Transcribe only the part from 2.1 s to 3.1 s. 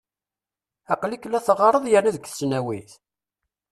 deg tesnawit?